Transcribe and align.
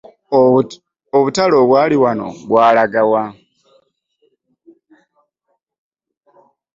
Obutale 1.17 1.53
obwali 1.63 1.95
wano 2.03 2.27
bwalaga 2.49 3.01
wa? 3.11 3.23